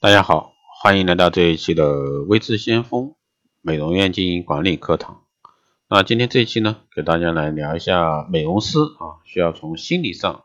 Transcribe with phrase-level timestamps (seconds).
[0.00, 3.16] 大家好，欢迎来到这一期的微知先锋
[3.60, 5.24] 美容院经营管理课堂。
[5.88, 10.44] 那今天这一期呢，给大家来聊一下美容师啊，需要从心理上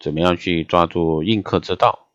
[0.00, 2.08] 怎么样去抓住应客之道。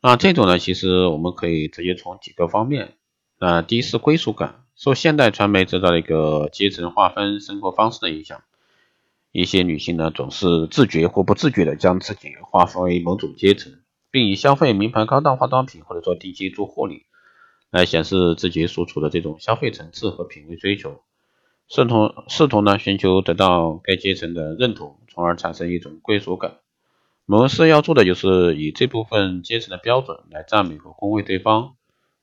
[0.00, 2.94] 那这种呢，其实我们可以直接从几个方面。
[3.40, 8.44] 那第一是归属感，受现代传媒制造的一个阶层划分生活方式的影响，
[9.32, 13.80] 一些女性呢总是自觉或不自觉的将自己划分为某种阶层。
[14.14, 17.02] 并以消费名牌高档化妆品或者说定期做护理，
[17.72, 21.00] 来显示自己所处的这种消费层次和品味追求，
[21.66, 26.58] 试图试图呢寻求得到该阶层的认同，从而产生一种归属感。
[27.26, 31.74] 我们是要做的就是以这部分阶层的标准来赞美和恭维对方，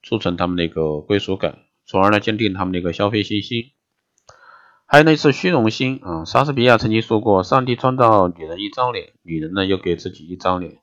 [0.01, 3.71] 促成他们的一个归属感，从而呢坚定他们的一个消费信心。
[4.85, 10.77] 还有呢是虚荣心啊，莎士比亚曾经说过：“上帝创造女人一张脸，女人呢又给自己一张脸。”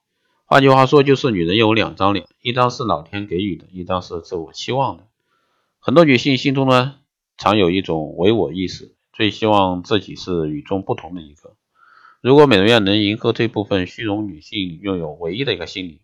[0.51, 5.03] 换句话说，就是女人有两张脸，一张是老天给予的，一张是自我期望的。
[5.79, 6.95] 很多女性心中呢，
[7.37, 11.53] 常有一种唯我意识，最希望自己是与众不同的一个。
[12.23, 16.01] 如果美容院能迎合这部分虚荣女性拥有唯一的一个心理，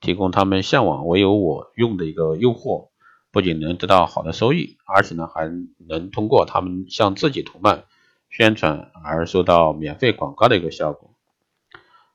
[0.00, 2.90] 提供她们向往唯有我用的一个诱惑，
[3.32, 5.50] 不仅能得到好的收益，而且呢，还
[5.88, 7.82] 能通过她们向自己同伴
[8.30, 11.10] 宣传而收到免费广告的一个效果。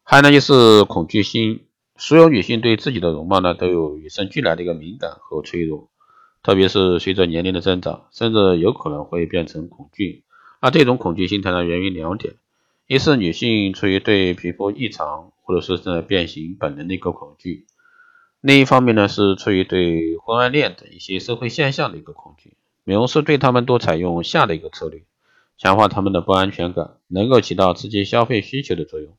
[0.03, 1.65] 还有呢，就是恐惧心。
[1.95, 5.89] 所有女性对自己的容貌呢，都有与生俱来的一个敏感和脆弱，
[6.41, 10.23] 特别是随着年龄的增长，甚至有可能会变成恐惧。
[10.59, 12.35] 那这种恐惧心态呢，源于两点：
[12.87, 17.65] 一是女性出于对皮肤异常或者说是变形本能的一个恐惧；
[18.41, 22.57] 另一方面呢，是出于对婚外恋等一些社会现象的一个恐惧。
[22.83, 25.03] 美容师对他们多采用下的一个策略，
[25.57, 29.15] 强化他们的不安全感，能够起到刺激消费需求的作用。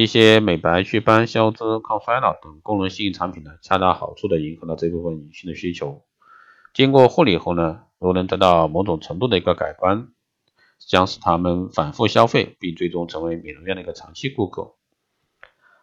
[0.00, 6.04] 一些美白、祛斑、消脂、抗衰老等功能性产品呢，恰到好处的迎合了这部分女性的需求。
[6.72, 10.06] 经过护理后呢，如能得到某种程度的一个改观，
[10.78, 14.76] 将使他们反复消费，并最终成为美容院的一个长期顾客。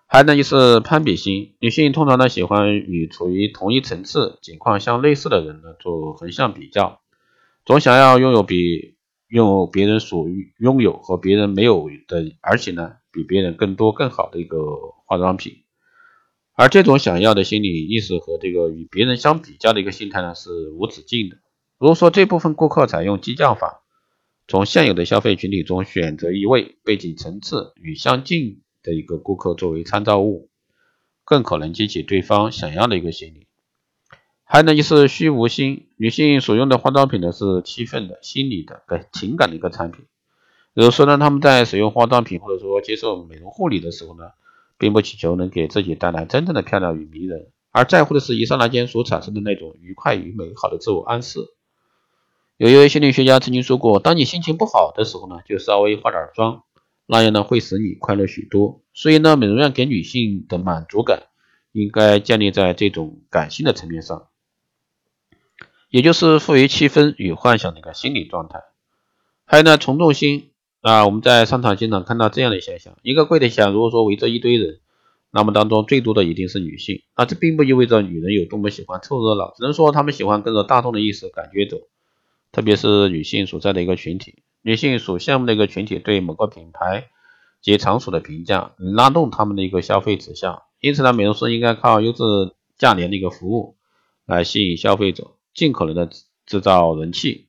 [0.08, 7.02] 还有呢，就是攀比心，女性通常呢喜欢与处于同一层次、情况相类似的人呢做横向比较，
[7.66, 8.96] 总想要拥有比
[9.28, 10.26] 拥有别人所
[10.58, 12.94] 拥有和别人没有的，而且呢。
[13.16, 14.60] 比别人更多更好的一个
[15.06, 15.64] 化妆品，
[16.54, 21.38] 而这种想要的心理意识和这个与别人相比较的一个心态呢是无止境的。
[21.80, 23.84] 如果说这部分顾客采用激将法，
[24.48, 30.50] 从现有的消费群体中选择一位背景层次与相近的一个顾客作为参照物，
[31.24, 33.48] 更可能激起对方想要的一个心理。
[34.44, 40.06] 还有呢就是虚无心，女性所用的化妆品呢是气氛的、心理的、跟情感的一个产品。
[40.76, 44.26] 比如说呢，他们在使用化妆品或者说接受美容护理的时候呢，
[44.78, 51.40] 并不祈求能给自己带来真正的漂亮与迷人，而在乎的是一刹那间所产生的那种愉快与美好的自我暗示。
[52.58, 56.64] 有一位心理学家曾经说过，当你心情不好的时候呢，就稍微化点妆，
[57.06, 58.82] 那样呢会使你快乐许多。
[58.94, 61.24] 所以呢，美容院给女性的满足感
[61.72, 64.28] 应该建立在这种感性的层面上，
[65.90, 68.60] 也就是赋予气氛与幻想的一个心理状态。
[69.46, 70.52] 还有呢，从众心。
[70.86, 74.82] 那我们在商场经常看到这样的现象：一个柜台下，如果说围着一堆人，
[75.32, 77.02] 那么当中最多的一定是女性。
[77.18, 81.78] 那这并不意味着女人有多么喜欢凑热闹，只能说她们喜欢跟着大众的意识感觉走。
[82.52, 87.08] 特别是女性所在的一个群体，女性所羡慕的一个群体对某个品牌
[87.64, 90.62] 及场所的评价，拉动他们的一个消费指向。
[90.82, 92.22] 因此呢，美容师应该靠优质
[92.78, 93.76] 价廉的一个服务
[94.28, 96.12] 来吸引消费者，尽可能的
[96.46, 97.45] 制造人气。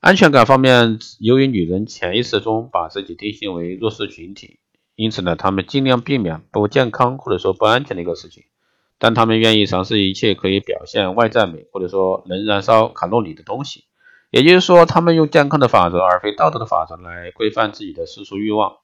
[0.00, 4.60] 安全感方面，由于女人潜意识中把自己定性为弱势群体，
[4.94, 8.44] 因此呢，她们尽量避免不健康或者说不安全的一个事情，
[9.00, 13.86] 但她们愿意尝试一切可以表现外在美或者说能燃烧卡路里的东西。
[14.30, 18.76] 也就是说，她们用健康的法则而非道德的法则来规范自己的世俗欲望。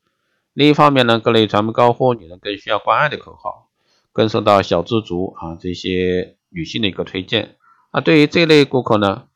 [0.53, 3.69] 另一方面呢，各类传媒高呼女人更需要关爱的口号，
[4.13, 7.55] 更受到小资族啊这些女性的一个推荐。
[7.93, 9.29] 那对于这类顾客呢？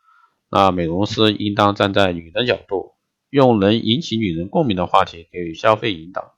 [0.51, 2.95] 那美容师应当站在女的角度，
[3.29, 6.35] 用能引起女人共鸣的话题给予消费引导。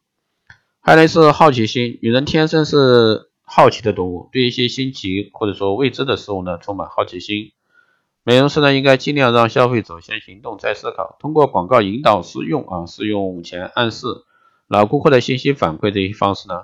[0.81, 7.53] 还有是好奇心，女人天生是好奇的动物，对一些新奇或者说未知的事物呢充满好奇心。
[8.25, 14.07] 美容师呢应该尽量让消费者先行动再思考，通过广告引导试用啊，试用前暗示
[14.67, 16.55] 老顾客的信息反馈这些方式呢，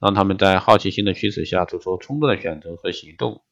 [0.00, 3.42] 让他们在好奇心的驱使下做出冲动的选择和行动。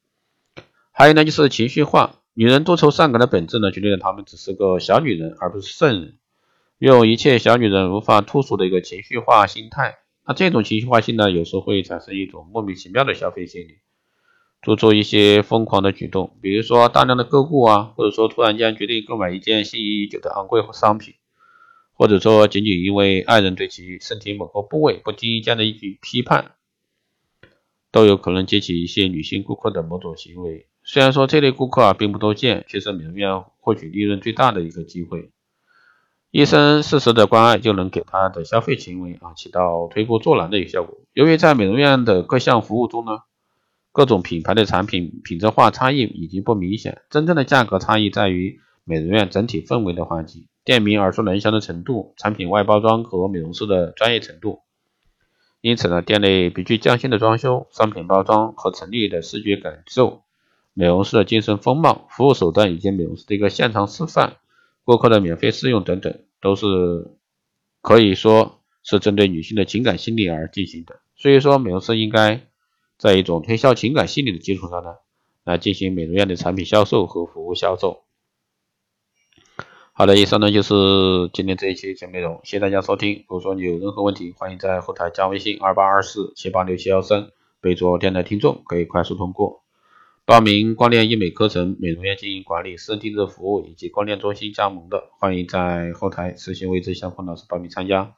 [0.91, 2.17] 还有呢就是情绪化。
[2.41, 6.17] 女人多愁善感的本质呢，决定了她们只是个小女人，而不是圣人。
[6.79, 13.81] 用一切小女人无法吐出的一个情绪化心态，那这种情绪化性呢，有时候会产生一种莫名其妙的消费心理，
[14.63, 21.17] 做出一些疯狂的举动，比如说大量的购物啊，或者说突然间决定购买一件心仪已久的昂贵商品，
[21.93, 26.53] 或者说仅仅因为爱人对其身体某个部位不经意间的一句批判，
[27.93, 30.67] 都有可能激起一些女性顾客的某种行为。
[30.83, 35.31] 虽然说这类顾客啊并不多见，却是美容院获取利润最大的一个机会。
[36.31, 40.99] 医生适时的关爱就能给他的消费行为啊起到推波助澜的一个效果。
[41.13, 43.23] 由于在美容院的各项服务中呢。
[43.93, 54.61] 各种品牌的产品品质化差异已经不明显，真正的价格差异在于美容院整体氛围的环境、店名耳熟能详的程度、产品外包装和美容师的专业程度。
[55.61, 60.23] 因此呢，店内别具匠心的装修、商品包装和陈列的视觉感受、
[60.75, 64.37] 美容师的精神风貌、服务手段以及美容师的一个现场示范、
[64.85, 66.67] 顾客的免费试用等等，都是
[67.81, 71.01] 可以说是针对女性的情感心理而进行的。
[71.17, 72.43] 所以说，美容师应该。
[73.01, 74.97] 在一种推销情感心理的基础上呢，
[75.45, 78.03] 来进行美容院的产品销售和服务销售。
[80.01, 80.73] 好的，以上呢就是
[81.35, 83.23] 今天这一期节目内容，谢谢大家收听。
[83.29, 87.29] 如果说你有任何问题，欢迎在后台加微信二八二四七八六七幺三，
[87.61, 89.61] 备注电台听众，可以快速通过。
[90.25, 98.15] 报名光电医美课程、美容院经营管理、私人定制服务以及光电中心加盟的，欢迎在后台私信位置向方老师报名参加。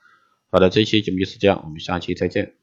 [0.52, 2.54] 好的，这一期节目就是这样，我们下期再见。